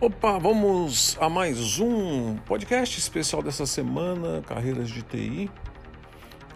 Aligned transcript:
Opa, 0.00 0.38
vamos 0.38 1.18
a 1.20 1.28
mais 1.28 1.80
um 1.80 2.36
podcast 2.36 2.96
especial 2.96 3.42
dessa 3.42 3.66
semana, 3.66 4.40
Carreiras 4.42 4.88
de 4.88 5.02
TI, 5.02 5.50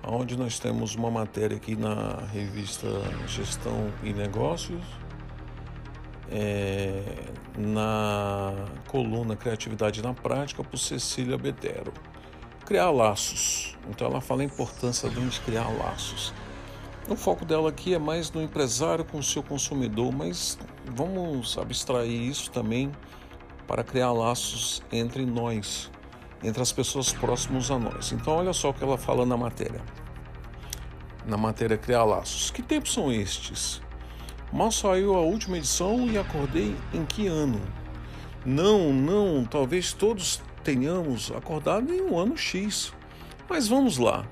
onde 0.07 0.39
nós 0.39 0.61
temos 0.61 0.95
uma 0.95 1.11
matéria 1.11 1.57
aqui 1.57 1.75
na 1.75 2.23
revista 2.33 2.87
Gestão 3.27 3.93
e 4.05 4.13
Negócios, 4.13 4.81
é, 6.31 7.03
na 7.59 8.55
coluna 8.87 9.35
Criatividade 9.35 10.01
na 10.05 10.15
Prática, 10.15 10.63
por 10.63 10.79
Cecília 10.79 11.37
Betero. 11.37 11.93
Criar 12.65 12.93
laços. 12.93 13.77
Então 13.91 14.07
ela 14.07 14.21
fala 14.21 14.43
a 14.43 14.45
importância 14.45 15.11
de 15.11 15.17
gente 15.17 15.41
criar 15.41 15.67
laços. 15.79 16.33
O 17.09 17.17
foco 17.17 17.45
dela 17.45 17.71
aqui 17.71 17.93
é 17.93 17.99
mais 17.99 18.31
no 18.31 18.41
empresário 18.41 19.05
com 19.05 19.19
o 19.19 19.23
seu 19.23 19.43
consumidor, 19.43 20.13
mas 20.13 20.57
vamos 20.95 21.59
abstrair 21.59 22.23
isso 22.23 22.53
também 22.53 22.93
para 23.73 23.83
criar 23.83 24.13
laços 24.13 24.83
entre 24.93 25.25
nós, 25.25 25.91
entre 26.45 26.61
as 26.61 26.71
pessoas 26.71 27.11
próximas 27.11 27.71
a 27.71 27.79
nós. 27.79 28.13
Então, 28.13 28.35
olha 28.35 28.53
só 28.53 28.69
o 28.69 28.75
que 28.75 28.85
ela 28.85 28.99
fala 28.99 29.25
na 29.25 29.35
matéria. 29.35 29.81
Na 31.27 31.39
matéria 31.39 31.79
Criar 31.79 32.05
Laços. 32.05 32.51
Que 32.51 32.63
tempos 32.63 32.93
são 32.93 33.11
estes? 33.11 33.81
Mal 34.53 34.71
saiu 34.71 35.15
a 35.15 35.23
última 35.23 35.57
edição 35.57 36.07
e 36.07 36.19
acordei 36.19 36.77
em 36.93 37.07
que 37.07 37.27
ano? 37.27 37.63
Não, 38.45 38.93
não, 38.93 39.43
talvez 39.47 39.95
todos 39.95 40.43
tenhamos 40.63 41.33
acordado 41.35 41.95
em 41.95 42.03
um 42.03 42.19
ano 42.19 42.37
X. 42.37 42.93
Mas 43.49 43.69
vamos 43.69 43.97
lá. 43.97 44.27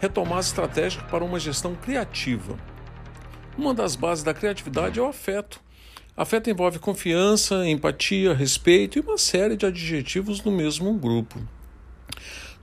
Retomar 0.00 0.38
a 0.38 0.40
estratégia 0.40 1.02
para 1.02 1.22
uma 1.22 1.38
gestão 1.38 1.74
criativa. 1.74 2.56
Uma 3.54 3.74
das 3.74 3.94
bases 3.94 4.24
da 4.24 4.32
criatividade 4.32 4.98
é 4.98 5.02
o 5.02 5.08
afeto. 5.08 5.60
Afeto 6.18 6.50
envolve 6.50 6.80
confiança, 6.80 7.64
empatia, 7.68 8.34
respeito 8.34 8.98
e 8.98 9.00
uma 9.00 9.16
série 9.16 9.56
de 9.56 9.64
adjetivos 9.64 10.42
no 10.42 10.50
mesmo 10.50 10.92
grupo. 10.94 11.38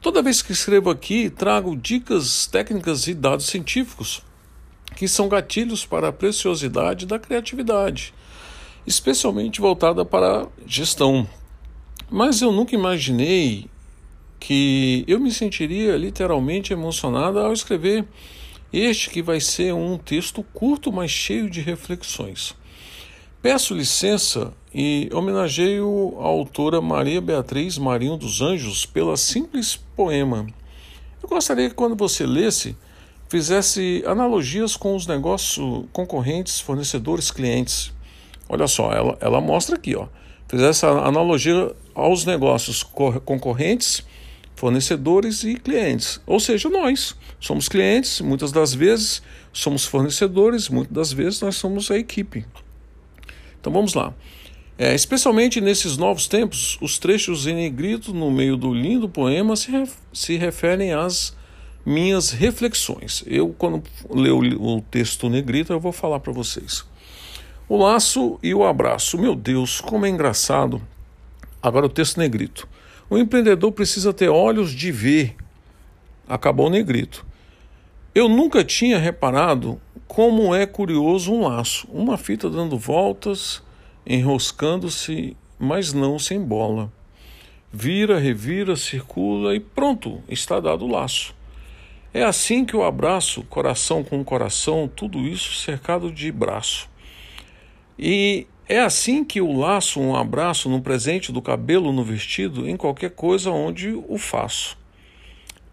Toda 0.01 0.21
vez 0.21 0.41
que 0.41 0.51
escrevo 0.51 0.89
aqui, 0.89 1.29
trago 1.29 1.73
dicas 1.73 2.47
técnicas 2.47 3.07
e 3.07 3.13
dados 3.13 3.45
científicos 3.45 4.21
que 4.97 5.07
são 5.07 5.29
gatilhos 5.29 5.85
para 5.85 6.09
a 6.09 6.11
preciosidade 6.11 7.05
da 7.05 7.17
criatividade, 7.17 8.13
especialmente 8.85 9.61
voltada 9.61 10.03
para 10.03 10.41
a 10.41 10.47
gestão. 10.67 11.25
Mas 12.11 12.41
eu 12.41 12.51
nunca 12.51 12.75
imaginei 12.75 13.69
que 14.37 15.05
eu 15.07 15.17
me 15.17 15.31
sentiria 15.31 15.95
literalmente 15.95 16.73
emocionada 16.73 17.39
ao 17.39 17.53
escrever 17.53 18.05
este 18.73 19.09
que 19.09 19.21
vai 19.21 19.39
ser 19.39 19.73
um 19.73 19.97
texto 19.97 20.43
curto, 20.43 20.91
mas 20.91 21.09
cheio 21.09 21.49
de 21.49 21.61
reflexões. 21.61 22.53
Peço 23.45 23.75
licença 23.75 24.51
e 24.73 25.07
homenageio 25.13 26.17
a 26.19 26.23
autora 26.23 26.81
Maria 26.81 27.21
Beatriz 27.21 27.77
Marinho 27.77 28.17
dos 28.17 28.41
Anjos 28.41 28.87
pela 28.87 29.15
simples 29.15 29.75
poema. 29.95 30.47
Eu 31.21 31.29
gostaria 31.29 31.69
que 31.69 31.75
quando 31.75 31.95
você 31.95 32.25
lesse, 32.25 32.75
fizesse 33.29 34.03
analogias 34.07 34.75
com 34.75 34.95
os 34.95 35.05
negócios 35.05 35.85
concorrentes, 35.93 36.59
fornecedores, 36.59 37.29
clientes. 37.29 37.93
Olha 38.49 38.65
só, 38.65 38.91
ela, 38.91 39.15
ela 39.21 39.39
mostra 39.39 39.75
aqui, 39.75 39.95
ó. 39.95 40.07
Fizesse 40.47 40.83
analogia 40.87 41.71
aos 41.93 42.25
negócios 42.25 42.81
concorrentes, 42.81 44.03
fornecedores 44.55 45.43
e 45.43 45.53
clientes. 45.53 46.19
Ou 46.25 46.39
seja, 46.39 46.67
nós 46.67 47.15
somos 47.39 47.69
clientes, 47.69 48.21
muitas 48.21 48.51
das 48.51 48.73
vezes 48.73 49.21
somos 49.53 49.85
fornecedores, 49.85 50.67
muitas 50.67 50.91
das 50.91 51.13
vezes 51.13 51.41
nós 51.41 51.55
somos 51.57 51.91
a 51.91 51.95
equipe. 51.99 52.43
Então 53.65 53.73
vamos 53.73 53.95
lá. 53.95 54.13
É, 54.77 54.93
especialmente 54.93 55.59
nesses 55.59 55.97
novos 55.97 56.27
tempos, 56.27 56.77
os 56.79 56.99
trechos 56.99 57.47
em 57.47 57.55
negrito 57.55 58.13
no 58.13 58.29
meio 58.29 58.55
do 58.55 58.71
lindo 58.71 59.09
poema 59.09 59.55
se, 59.55 59.71
ref 59.71 59.95
se 60.13 60.37
referem 60.37 60.93
às 60.93 61.35
minhas 61.83 62.29
reflexões. 62.29 63.23
Eu, 63.25 63.55
quando 63.57 63.81
ler 64.07 64.33
o 64.33 64.81
texto 64.81 65.27
negrito, 65.29 65.73
eu 65.73 65.79
vou 65.79 65.91
falar 65.91 66.19
para 66.19 66.31
vocês. 66.31 66.85
O 67.67 67.75
laço 67.75 68.39
e 68.43 68.53
o 68.53 68.63
abraço. 68.63 69.17
Meu 69.17 69.33
Deus, 69.33 69.81
como 69.81 70.05
é 70.05 70.09
engraçado. 70.09 70.79
Agora 71.59 71.87
o 71.87 71.89
texto 71.89 72.19
negrito. 72.19 72.67
O 73.09 73.17
empreendedor 73.17 73.71
precisa 73.71 74.13
ter 74.13 74.29
olhos 74.29 74.71
de 74.71 74.91
ver. 74.91 75.35
Acabou 76.27 76.67
o 76.67 76.69
negrito. 76.69 77.25
Eu 78.13 78.29
nunca 78.29 78.63
tinha 78.63 78.99
reparado 78.99 79.81
como 80.07 80.53
é 80.53 80.65
curioso 80.65 81.33
um 81.33 81.47
laço, 81.47 81.87
uma 81.91 82.17
fita 82.17 82.49
dando 82.49 82.77
voltas, 82.77 83.61
enroscando-se, 84.05 85.35
mas 85.59 85.93
não 85.93 86.19
sem 86.19 86.39
bola. 86.39 86.91
Vira, 87.71 88.19
revira, 88.19 88.75
circula 88.75 89.55
e 89.55 89.59
pronto, 89.59 90.23
está 90.29 90.59
dado 90.59 90.85
o 90.85 90.91
laço. 90.91 91.35
É 92.13 92.23
assim 92.23 92.63
que 92.63 92.75
o 92.75 92.83
abraço, 92.83 93.43
coração 93.49 94.03
com 94.03 94.23
coração, 94.23 94.87
tudo 94.87 95.19
isso 95.27 95.55
cercado 95.55 96.09
de 96.09 96.31
braço. 96.31 96.89
E 97.99 98.47
é 98.69 98.79
assim 98.79 99.23
que 99.23 99.41
o 99.41 99.51
laço, 99.51 99.99
um 99.99 100.15
abraço 100.15 100.69
no 100.69 100.81
presente 100.81 101.31
do 101.31 101.41
cabelo 101.41 101.91
no 101.91 102.03
vestido, 102.03 102.69
em 102.69 102.77
qualquer 102.77 103.11
coisa 103.11 103.51
onde 103.51 103.89
o 104.07 104.17
faço. 104.17 104.77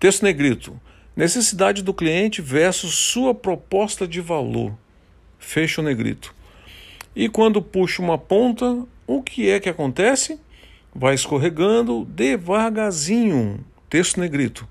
Texto 0.01 0.25
negrito. 0.25 0.81
Necessidade 1.15 1.83
do 1.83 1.93
cliente 1.93 2.41
versus 2.41 2.95
sua 2.95 3.35
proposta 3.35 4.09
de 4.09 4.21
valor. 4.21 4.77
Fecha 5.39 5.81
o 5.81 5.85
negrito. 5.85 6.35
E 7.15 7.29
quando 7.29 7.61
puxa 7.61 8.01
uma 8.01 8.17
ponta, 8.17 8.87
o 9.07 9.23
que 9.23 9.51
é 9.51 9.61
que 9.61 9.69
acontece? 9.69 10.41
Vai 10.95 11.15
escorregando 11.15 12.07
devagarzinho. 12.07 13.63
Texto 13.91 14.19
negrito. 14.19 14.67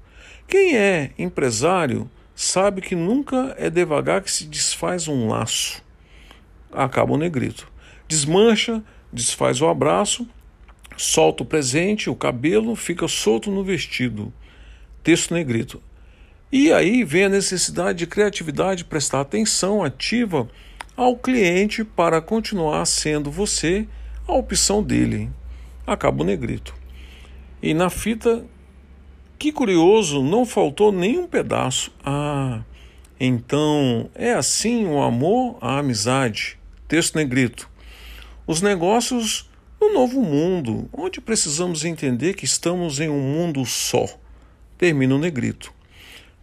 Quem 0.48 0.76
é 0.76 1.12
empresário 1.18 2.10
sabe 2.36 2.82
que 2.82 2.96
nunca 2.96 3.56
é 3.60 3.70
devagar 3.70 4.22
que 4.22 4.32
se 4.32 4.48
desfaz 4.48 5.08
um 5.08 5.28
laço. 5.28 5.84
Acaba 6.72 7.14
o 7.14 7.18
negrito. 7.18 7.72
Desmancha, 8.08 8.84
desfaz 9.14 9.62
o 9.62 9.68
abraço, 9.68 10.28
solta 10.98 11.44
o 11.44 11.46
presente, 11.46 12.10
o 12.10 12.16
cabelo 12.16 12.76
fica 12.76 13.08
solto 13.08 13.52
no 13.52 13.64
vestido. 13.64 14.34
Texto 15.04 15.36
negrito. 15.36 15.82
E 16.52 16.74
aí 16.74 17.06
vem 17.06 17.24
a 17.24 17.30
necessidade 17.30 18.00
de 18.00 18.08
criatividade, 18.08 18.84
prestar 18.84 19.22
atenção 19.22 19.82
ativa 19.82 20.50
ao 20.98 21.16
cliente 21.16 21.84
para 21.86 22.20
continuar 22.20 22.86
sendo 22.86 23.32
você 23.32 23.88
a 24.28 24.34
opção 24.34 24.84
dele. 24.84 25.30
Acaba 25.88 26.24
o 26.24 26.26
negrito. 26.26 26.76
E 27.64 27.74
na 27.74 27.90
fita, 27.90 28.46
que 29.40 29.52
curioso, 29.52 30.22
não 30.22 30.46
faltou 30.46 30.92
nenhum 30.92 31.26
pedaço. 31.26 31.90
Ah, 32.04 32.62
então 33.18 34.10
é 34.14 34.34
assim 34.34 34.86
o 34.86 35.02
amor, 35.02 35.58
a 35.62 35.80
amizade. 35.80 36.60
Texto 36.86 37.16
negrito. 37.16 37.70
Os 38.46 38.62
negócios 38.62 39.50
no 39.80 39.94
novo 39.94 40.22
mundo, 40.22 40.90
onde 40.92 41.22
precisamos 41.22 41.86
entender 41.86 42.34
que 42.34 42.44
estamos 42.44 43.00
em 43.00 43.08
um 43.08 43.22
mundo 43.22 43.66
só. 43.66 44.06
Termina 44.78 45.16
o 45.16 45.20
negrito. 45.20 45.74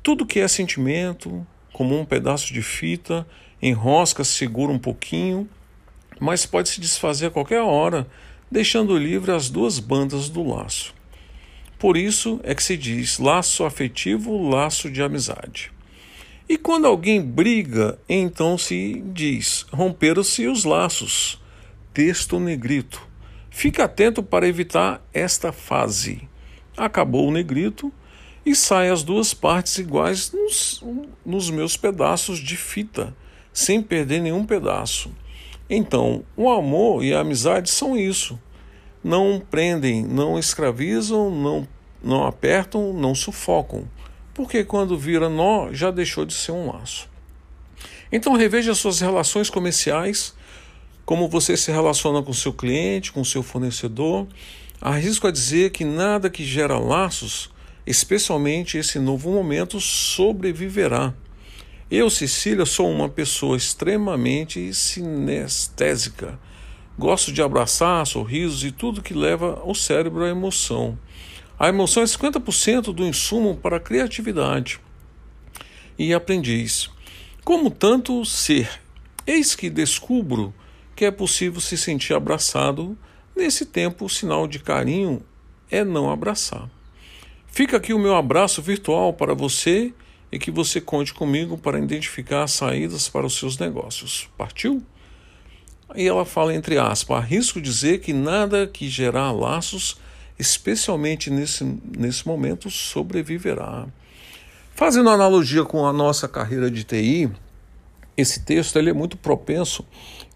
Tudo 0.08 0.24
que 0.24 0.40
é 0.40 0.48
sentimento, 0.48 1.46
como 1.70 2.00
um 2.00 2.02
pedaço 2.02 2.50
de 2.50 2.62
fita, 2.62 3.26
enrosca, 3.60 4.24
segura 4.24 4.72
um 4.72 4.78
pouquinho, 4.78 5.46
mas 6.18 6.46
pode 6.46 6.70
se 6.70 6.80
desfazer 6.80 7.26
a 7.26 7.30
qualquer 7.30 7.60
hora, 7.60 8.06
deixando 8.50 8.96
livre 8.96 9.32
as 9.32 9.50
duas 9.50 9.78
bandas 9.78 10.30
do 10.30 10.42
laço. 10.42 10.94
Por 11.78 11.94
isso 11.94 12.40
é 12.42 12.54
que 12.54 12.62
se 12.62 12.74
diz 12.74 13.18
laço 13.18 13.66
afetivo, 13.66 14.48
laço 14.48 14.90
de 14.90 15.02
amizade. 15.02 15.70
E 16.48 16.56
quando 16.56 16.86
alguém 16.86 17.20
briga, 17.20 17.98
então 18.08 18.56
se 18.56 19.04
diz 19.12 19.66
romperam-se 19.70 20.46
os 20.46 20.64
laços. 20.64 21.38
Texto 21.92 22.40
negrito. 22.40 23.06
Fique 23.50 23.82
atento 23.82 24.22
para 24.22 24.48
evitar 24.48 25.06
esta 25.12 25.52
fase. 25.52 26.26
Acabou 26.78 27.28
o 27.28 27.30
negrito 27.30 27.92
e 28.48 28.56
sai 28.56 28.88
as 28.88 29.02
duas 29.02 29.34
partes 29.34 29.76
iguais 29.76 30.32
nos, 30.32 30.82
nos 31.24 31.50
meus 31.50 31.76
pedaços 31.76 32.38
de 32.38 32.56
fita, 32.56 33.14
sem 33.52 33.82
perder 33.82 34.22
nenhum 34.22 34.46
pedaço. 34.46 35.10
Então, 35.68 36.24
o 36.34 36.50
amor 36.50 37.04
e 37.04 37.12
a 37.12 37.20
amizade 37.20 37.68
são 37.68 37.94
isso. 37.94 38.40
Não 39.04 39.38
prendem, 39.50 40.02
não 40.02 40.38
escravizam, 40.38 41.30
não, 41.30 41.68
não 42.02 42.26
apertam, 42.26 42.94
não 42.94 43.14
sufocam. 43.14 43.84
Porque 44.32 44.64
quando 44.64 44.96
vira 44.96 45.28
nó, 45.28 45.70
já 45.70 45.90
deixou 45.90 46.24
de 46.24 46.32
ser 46.32 46.52
um 46.52 46.72
laço. 46.72 47.06
Então, 48.10 48.32
reveja 48.32 48.74
suas 48.74 48.98
relações 48.98 49.50
comerciais, 49.50 50.34
como 51.04 51.28
você 51.28 51.54
se 51.54 51.70
relaciona 51.70 52.22
com 52.22 52.32
seu 52.32 52.54
cliente, 52.54 53.12
com 53.12 53.22
seu 53.22 53.42
fornecedor. 53.42 54.26
Arrisco 54.80 55.26
a 55.26 55.30
dizer 55.30 55.70
que 55.70 55.84
nada 55.84 56.30
que 56.30 56.44
gera 56.44 56.78
laços 56.78 57.50
especialmente 57.90 58.76
esse 58.76 58.98
novo 58.98 59.30
momento, 59.30 59.80
sobreviverá. 59.80 61.14
Eu, 61.90 62.10
Cecília, 62.10 62.66
sou 62.66 62.90
uma 62.90 63.08
pessoa 63.08 63.56
extremamente 63.56 64.74
sinestésica. 64.74 66.38
Gosto 66.98 67.32
de 67.32 67.40
abraçar, 67.40 68.06
sorrisos 68.06 68.62
e 68.62 68.70
tudo 68.70 69.00
que 69.00 69.14
leva 69.14 69.62
o 69.64 69.74
cérebro 69.74 70.22
à 70.22 70.28
emoção. 70.28 70.98
A 71.58 71.68
emoção 71.68 72.02
é 72.02 72.06
50% 72.06 72.92
do 72.92 73.06
insumo 73.06 73.56
para 73.56 73.78
a 73.78 73.80
criatividade. 73.80 74.78
E 75.98 76.12
aprendiz. 76.12 76.90
Como 77.42 77.70
tanto 77.70 78.22
ser, 78.26 78.68
eis 79.26 79.54
que 79.54 79.70
descubro 79.70 80.52
que 80.94 81.06
é 81.06 81.10
possível 81.10 81.60
se 81.60 81.78
sentir 81.78 82.12
abraçado. 82.12 82.98
Nesse 83.34 83.64
tempo, 83.64 84.04
o 84.04 84.10
sinal 84.10 84.46
de 84.46 84.58
carinho 84.58 85.22
é 85.70 85.82
não 85.82 86.10
abraçar. 86.10 86.68
Fica 87.48 87.76
aqui 87.76 87.92
o 87.92 87.98
meu 87.98 88.14
abraço 88.14 88.62
virtual 88.62 89.12
para 89.12 89.34
você 89.34 89.92
e 90.30 90.38
que 90.38 90.50
você 90.50 90.80
conte 90.80 91.12
comigo 91.12 91.58
para 91.58 91.78
identificar 91.78 92.46
saídas 92.46 93.08
para 93.08 93.26
os 93.26 93.36
seus 93.36 93.58
negócios. 93.58 94.28
Partiu? 94.36 94.82
E 95.96 96.06
ela 96.06 96.24
fala 96.24 96.54
entre 96.54 96.78
aspas: 96.78 97.18
arrisco 97.18 97.60
dizer 97.60 98.00
que 98.00 98.12
nada 98.12 98.66
que 98.66 98.88
gerar 98.88 99.32
laços, 99.32 99.96
especialmente 100.38 101.30
nesse, 101.30 101.64
nesse 101.96 102.26
momento, 102.26 102.70
sobreviverá. 102.70 103.86
Fazendo 104.74 105.10
analogia 105.10 105.64
com 105.64 105.84
a 105.84 105.92
nossa 105.92 106.28
carreira 106.28 106.70
de 106.70 106.84
TI, 106.84 107.28
esse 108.16 108.44
texto 108.44 108.78
ele 108.78 108.90
é 108.90 108.92
muito 108.92 109.16
propenso 109.16 109.84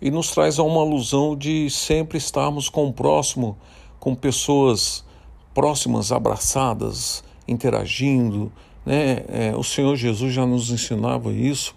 e 0.01 0.11
nos 0.11 0.31
traz 0.33 0.59
a 0.59 0.63
uma 0.63 0.81
alusão 0.81 1.37
de 1.37 1.71
sempre 1.71 2.19
estarmos 2.19 2.69
com 2.69 2.89
o 2.89 2.93
próximo, 2.93 3.57
com 4.01 4.15
pessoas 4.15 5.05
próximas, 5.55 6.13
abraçadas, 6.13 7.23
interagindo. 7.47 8.53
Né? 8.85 9.25
É, 9.29 9.55
o 9.57 9.63
Senhor 9.63 9.97
Jesus 9.97 10.33
já 10.33 10.47
nos 10.47 10.71
ensinava 10.71 11.33
isso. 11.33 11.75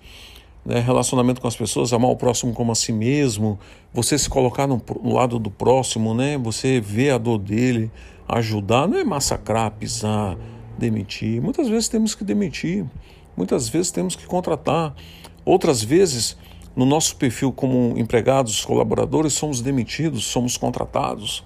Né? 0.65 0.79
Relacionamento 0.79 1.39
com 1.39 1.47
as 1.47 1.55
pessoas, 1.55 1.93
amar 1.93 2.09
o 2.09 2.15
próximo 2.15 2.53
como 2.53 2.71
a 2.71 2.75
si 2.75 2.91
mesmo, 2.91 3.59
você 3.93 4.17
se 4.17 4.29
colocar 4.29 4.65
no, 4.65 4.81
no 5.01 5.13
lado 5.13 5.37
do 5.37 5.51
próximo, 5.51 6.13
né? 6.13 6.37
você 6.37 6.81
ver 6.81 7.11
a 7.11 7.17
dor 7.17 7.37
dele, 7.37 7.91
ajudar, 8.27 8.87
não 8.87 8.97
é 8.97 9.03
massacrar, 9.03 9.71
pisar, 9.71 10.37
demitir. 10.77 11.41
Muitas 11.41 11.67
vezes 11.67 11.87
temos 11.87 12.15
que 12.15 12.23
demitir, 12.23 12.85
muitas 13.37 13.69
vezes 13.69 13.91
temos 13.91 14.15
que 14.15 14.25
contratar, 14.25 14.95
outras 15.45 15.83
vezes 15.83 16.35
no 16.75 16.85
nosso 16.85 17.15
perfil 17.15 17.53
como 17.53 17.93
empregados, 17.97 18.65
colaboradores, 18.65 19.33
somos 19.33 19.61
demitidos, 19.61 20.25
somos 20.25 20.57
contratados, 20.57 21.43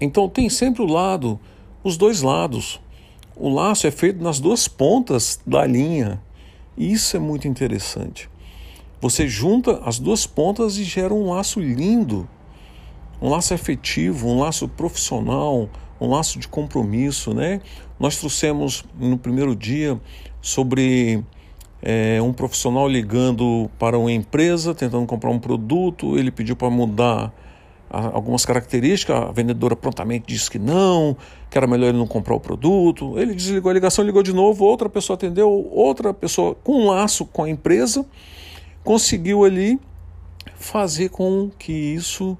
então 0.00 0.28
tem 0.28 0.48
sempre 0.48 0.82
o 0.82 0.86
lado, 0.86 1.38
os 1.82 1.96
dois 1.96 2.22
lados. 2.22 2.80
O 3.36 3.48
laço 3.48 3.86
é 3.86 3.90
feito 3.90 4.22
nas 4.22 4.38
duas 4.38 4.68
pontas 4.68 5.40
da 5.46 5.66
linha. 5.66 6.22
Isso 6.76 7.16
é 7.16 7.20
muito 7.20 7.48
interessante. 7.48 8.30
Você 9.00 9.28
junta 9.28 9.80
as 9.84 9.98
duas 9.98 10.26
pontas 10.26 10.78
e 10.78 10.84
gera 10.84 11.12
um 11.12 11.30
laço 11.30 11.60
lindo, 11.60 12.28
um 13.20 13.28
laço 13.28 13.52
efetivo, 13.52 14.28
um 14.28 14.40
laço 14.40 14.68
profissional, 14.68 15.68
um 16.00 16.08
laço 16.08 16.38
de 16.38 16.48
compromisso, 16.48 17.34
né? 17.34 17.60
Nós 17.98 18.16
trouxemos 18.16 18.84
no 18.98 19.18
primeiro 19.18 19.54
dia 19.54 20.00
sobre 20.40 21.22
é, 21.82 22.20
um 22.22 22.32
profissional 22.32 22.88
ligando 22.88 23.70
para 23.78 23.98
uma 23.98 24.10
empresa, 24.10 24.74
tentando 24.74 25.06
comprar 25.06 25.30
um 25.30 25.38
produto, 25.38 26.18
ele 26.18 26.30
pediu 26.30 26.56
para 26.56 26.70
mudar 26.70 27.32
algumas 27.94 28.44
características, 28.44 29.16
a 29.16 29.32
vendedora 29.32 29.76
prontamente 29.76 30.24
disse 30.26 30.50
que 30.50 30.58
não, 30.58 31.16
que 31.50 31.56
era 31.56 31.66
melhor 31.66 31.88
ele 31.88 31.98
não 31.98 32.06
comprar 32.06 32.34
o 32.34 32.40
produto. 32.40 33.18
Ele 33.18 33.34
desligou 33.34 33.70
a 33.70 33.74
ligação, 33.74 34.04
ligou 34.04 34.22
de 34.22 34.32
novo, 34.32 34.64
outra 34.64 34.88
pessoa 34.88 35.14
atendeu, 35.14 35.50
outra 35.70 36.12
pessoa 36.12 36.54
com 36.54 36.82
um 36.82 36.86
laço 36.88 37.24
com 37.26 37.44
a 37.44 37.50
empresa 37.50 38.04
conseguiu 38.84 39.44
ali 39.44 39.80
fazer 40.56 41.08
com 41.08 41.50
que 41.58 41.72
isso 41.72 42.36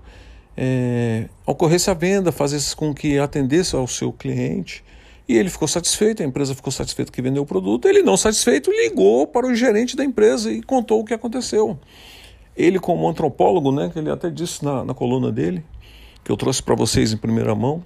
é, 0.56 1.28
ocorresse 1.46 1.90
a 1.90 1.94
venda, 1.94 2.30
fazer 2.30 2.60
com 2.76 2.94
que 2.94 3.18
atendesse 3.18 3.74
ao 3.74 3.88
seu 3.88 4.12
cliente. 4.12 4.84
E 5.26 5.36
ele 5.38 5.48
ficou 5.48 5.66
satisfeito, 5.66 6.22
a 6.22 6.26
empresa 6.26 6.54
ficou 6.54 6.70
satisfeita 6.70 7.10
que 7.10 7.22
vendeu 7.22 7.42
o 7.42 7.46
produto. 7.46 7.88
Ele, 7.88 8.02
não 8.02 8.16
satisfeito, 8.16 8.70
ligou 8.70 9.26
para 9.26 9.46
o 9.46 9.54
gerente 9.54 9.96
da 9.96 10.04
empresa 10.04 10.52
e 10.52 10.62
contou 10.62 11.00
o 11.00 11.04
que 11.04 11.14
aconteceu. 11.14 11.78
Ele, 12.56 12.78
como 12.78 13.08
antropólogo, 13.08 13.72
né, 13.72 13.90
que 13.92 13.98
ele 13.98 14.10
até 14.10 14.30
disse 14.30 14.64
na, 14.64 14.84
na 14.84 14.94
coluna 14.94 15.32
dele, 15.32 15.64
que 16.22 16.30
eu 16.30 16.36
trouxe 16.36 16.62
para 16.62 16.74
vocês 16.74 17.12
em 17.12 17.16
primeira 17.16 17.54
mão, 17.54 17.82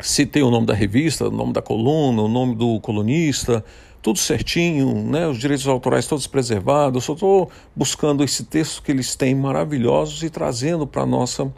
citei 0.00 0.42
o 0.42 0.50
nome 0.50 0.66
da 0.66 0.74
revista, 0.74 1.28
o 1.28 1.30
nome 1.30 1.52
da 1.52 1.62
coluna, 1.62 2.22
o 2.22 2.28
nome 2.28 2.54
do 2.54 2.80
colunista, 2.80 3.64
tudo 4.02 4.18
certinho, 4.18 4.94
né, 4.94 5.26
os 5.26 5.38
direitos 5.38 5.66
autorais 5.66 6.06
todos 6.06 6.26
preservados. 6.26 6.96
Eu 6.96 7.00
só 7.00 7.12
estou 7.12 7.50
buscando 7.76 8.24
esse 8.24 8.44
texto 8.44 8.82
que 8.82 8.90
eles 8.90 9.14
têm 9.14 9.34
maravilhosos 9.34 10.22
e 10.22 10.30
trazendo 10.30 10.86
para 10.86 11.04
nossa 11.06 11.52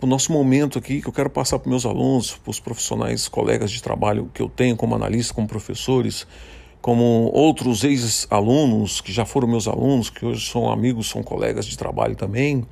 o 0.00 0.06
nosso 0.06 0.32
momento 0.32 0.78
aqui 0.78 1.00
que 1.00 1.08
eu 1.08 1.12
quero 1.12 1.30
passar 1.30 1.58
para 1.58 1.70
meus 1.70 1.86
alunos, 1.86 2.32
para 2.36 2.50
os 2.50 2.60
profissionais, 2.60 3.26
colegas 3.26 3.70
de 3.70 3.82
trabalho 3.82 4.30
que 4.34 4.42
eu 4.42 4.50
tenho 4.50 4.76
como 4.76 4.94
analista, 4.94 5.32
como 5.32 5.48
professores, 5.48 6.26
como 6.84 7.30
outros 7.32 7.82
ex-alunos 7.82 9.00
que 9.00 9.10
já 9.10 9.24
foram 9.24 9.48
meus 9.48 9.66
alunos, 9.66 10.10
que 10.10 10.26
hoje 10.26 10.46
são 10.50 10.70
amigos, 10.70 11.08
são 11.08 11.22
colegas 11.22 11.64
de 11.64 11.78
trabalho 11.78 12.14
também, 12.14 12.62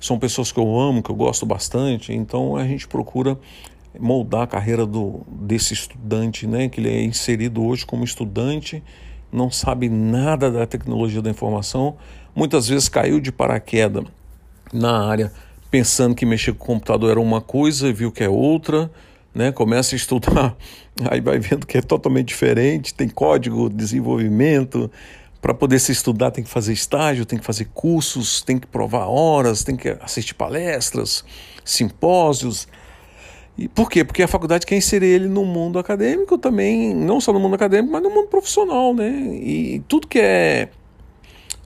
são 0.00 0.18
pessoas 0.18 0.50
que 0.50 0.58
eu 0.58 0.80
amo, 0.80 1.02
que 1.02 1.10
eu 1.10 1.14
gosto 1.14 1.44
bastante. 1.44 2.14
Então 2.14 2.56
a 2.56 2.66
gente 2.66 2.88
procura 2.88 3.38
moldar 4.00 4.44
a 4.44 4.46
carreira 4.46 4.86
do, 4.86 5.20
desse 5.28 5.74
estudante, 5.74 6.46
né, 6.46 6.70
que 6.70 6.80
ele 6.80 6.88
é 6.88 7.04
inserido 7.04 7.62
hoje 7.62 7.84
como 7.84 8.04
estudante, 8.04 8.82
não 9.30 9.50
sabe 9.50 9.86
nada 9.90 10.50
da 10.50 10.64
tecnologia 10.66 11.20
da 11.20 11.28
informação, 11.28 11.96
muitas 12.34 12.68
vezes 12.68 12.88
caiu 12.88 13.20
de 13.20 13.30
paraquedas 13.30 14.04
na 14.72 15.06
área 15.06 15.30
pensando 15.70 16.14
que 16.14 16.24
mexer 16.24 16.54
com 16.54 16.64
o 16.64 16.66
computador 16.68 17.10
era 17.10 17.20
uma 17.20 17.42
coisa 17.42 17.92
viu 17.92 18.10
que 18.10 18.24
é 18.24 18.30
outra 18.30 18.90
né? 19.34 19.52
Começa 19.52 19.94
a 19.94 19.96
estudar, 19.96 20.56
aí 21.10 21.20
vai 21.20 21.38
vendo 21.38 21.66
que 21.66 21.78
é 21.78 21.82
totalmente 21.82 22.28
diferente, 22.28 22.94
tem 22.94 23.08
código, 23.08 23.68
desenvolvimento. 23.68 24.90
Para 25.40 25.52
poder 25.52 25.80
se 25.80 25.90
estudar, 25.90 26.30
tem 26.30 26.44
que 26.44 26.50
fazer 26.50 26.72
estágio, 26.72 27.26
tem 27.26 27.38
que 27.38 27.44
fazer 27.44 27.68
cursos, 27.74 28.42
tem 28.42 28.58
que 28.58 28.66
provar 28.66 29.08
horas, 29.08 29.64
tem 29.64 29.74
que 29.74 29.88
assistir 30.00 30.34
palestras, 30.34 31.24
simpósios. 31.64 32.68
E 33.58 33.68
por 33.68 33.90
quê? 33.90 34.04
Porque 34.04 34.22
a 34.22 34.28
faculdade 34.28 34.64
quer 34.64 34.76
inserir 34.76 35.06
ele 35.06 35.28
no 35.28 35.44
mundo 35.44 35.78
acadêmico 35.78 36.38
também, 36.38 36.94
não 36.94 37.20
só 37.20 37.32
no 37.32 37.40
mundo 37.40 37.54
acadêmico, 37.54 37.92
mas 37.92 38.02
no 38.02 38.10
mundo 38.10 38.28
profissional, 38.28 38.94
né? 38.94 39.10
E 39.10 39.82
tudo 39.88 40.06
que 40.06 40.20
é, 40.20 40.68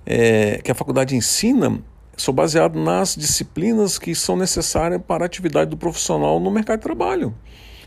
é 0.07 0.61
que 0.65 0.71
a 0.71 0.75
faculdade 0.75 1.15
ensina 1.15 1.79
são 2.17 2.33
baseados 2.33 2.83
nas 2.83 3.15
disciplinas 3.15 3.99
que 3.99 4.15
são 4.15 4.37
necessárias 4.37 5.01
para 5.07 5.25
a 5.25 5.27
atividade 5.27 5.71
do 5.71 5.77
profissional 5.77 6.41
no 6.41 6.51
mercado 6.51 6.79
de 6.79 6.85
trabalho. 6.85 7.35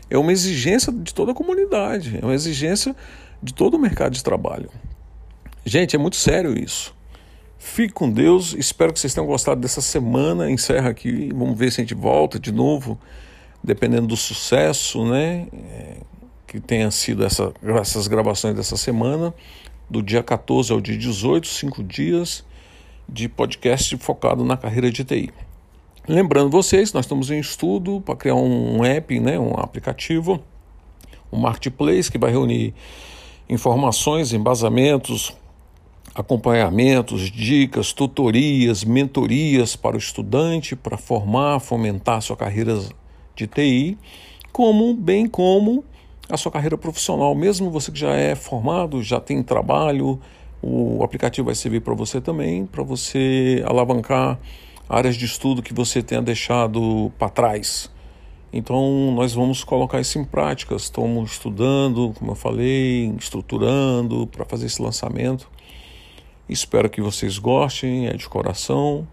É 0.08 0.16
uma 0.16 0.32
exigência 0.32 0.92
de 0.92 1.12
toda 1.12 1.32
a 1.32 1.34
comunidade, 1.34 2.18
é 2.20 2.24
uma 2.24 2.34
exigência 2.34 2.94
de 3.42 3.52
todo 3.52 3.74
o 3.74 3.78
mercado 3.78 4.12
de 4.12 4.22
trabalho. 4.22 4.70
Gente, 5.64 5.96
é 5.96 5.98
muito 5.98 6.16
sério 6.16 6.58
isso. 6.58 6.94
Fique 7.58 7.92
com 7.92 8.10
Deus, 8.10 8.54
espero 8.54 8.92
que 8.92 9.00
vocês 9.00 9.12
tenham 9.12 9.26
gostado 9.26 9.60
dessa 9.60 9.80
semana. 9.80 10.50
Encerra 10.50 10.90
aqui, 10.90 11.30
vamos 11.34 11.58
ver 11.58 11.70
se 11.70 11.80
a 11.80 11.84
gente 11.84 11.94
volta 11.94 12.38
de 12.38 12.50
novo, 12.50 12.98
dependendo 13.62 14.06
do 14.06 14.16
sucesso, 14.16 15.04
né? 15.04 15.46
É, 15.52 15.96
que 16.46 16.58
tenha 16.58 16.90
sido 16.90 17.24
essa, 17.24 17.52
essas 17.80 18.08
gravações 18.08 18.56
dessa 18.56 18.76
semana, 18.76 19.34
do 19.88 20.02
dia 20.02 20.22
14 20.22 20.72
ao 20.72 20.80
dia 20.80 20.96
18, 20.96 21.46
cinco 21.46 21.84
dias 21.84 22.44
de 23.12 23.28
podcast 23.28 23.96
focado 23.96 24.44
na 24.44 24.56
carreira 24.56 24.90
de 24.90 25.04
TI. 25.04 25.30
Lembrando 26.08 26.50
vocês, 26.50 26.92
nós 26.92 27.04
estamos 27.04 27.30
em 27.30 27.38
estudo 27.38 28.00
para 28.00 28.16
criar 28.16 28.34
um 28.34 28.84
app, 28.84 29.18
né, 29.20 29.38
um 29.38 29.54
aplicativo, 29.54 30.40
um 31.32 31.38
marketplace 31.38 32.10
que 32.10 32.18
vai 32.18 32.30
reunir 32.30 32.74
informações, 33.48 34.32
embasamentos, 34.32 35.34
acompanhamentos, 36.14 37.30
dicas, 37.30 37.92
tutorias, 37.92 38.84
mentorias 38.84 39.76
para 39.76 39.96
o 39.96 39.98
estudante 39.98 40.74
para 40.74 40.96
formar, 40.96 41.60
fomentar 41.60 42.22
sua 42.22 42.36
carreira 42.36 42.80
de 43.34 43.46
TI, 43.46 43.98
como 44.52 44.94
bem 44.94 45.26
como 45.26 45.84
a 46.28 46.36
sua 46.36 46.50
carreira 46.50 46.78
profissional. 46.78 47.34
Mesmo 47.34 47.70
você 47.70 47.90
que 47.92 47.98
já 47.98 48.14
é 48.14 48.34
formado, 48.34 49.02
já 49.02 49.20
tem 49.20 49.42
trabalho, 49.42 50.20
o 50.62 51.02
aplicativo 51.02 51.46
vai 51.46 51.54
servir 51.54 51.80
para 51.80 51.94
você 51.94 52.20
também, 52.20 52.66
para 52.66 52.82
você 52.82 53.62
alavancar 53.66 54.38
áreas 54.88 55.16
de 55.16 55.24
estudo 55.24 55.62
que 55.62 55.72
você 55.72 56.02
tenha 56.02 56.20
deixado 56.20 57.12
para 57.18 57.28
trás. 57.28 57.90
Então, 58.52 59.12
nós 59.14 59.32
vamos 59.32 59.62
colocar 59.62 60.00
isso 60.00 60.18
em 60.18 60.24
prática. 60.24 60.74
Estamos 60.74 61.32
estudando, 61.32 62.12
como 62.18 62.32
eu 62.32 62.34
falei, 62.34 63.14
estruturando 63.18 64.26
para 64.26 64.44
fazer 64.44 64.66
esse 64.66 64.82
lançamento. 64.82 65.48
Espero 66.48 66.90
que 66.90 67.00
vocês 67.00 67.38
gostem, 67.38 68.08
é 68.08 68.12
de 68.14 68.28
coração. 68.28 69.06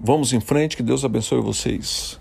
Vamos 0.00 0.32
em 0.32 0.40
frente, 0.40 0.76
que 0.76 0.82
Deus 0.82 1.04
abençoe 1.04 1.40
vocês. 1.40 2.20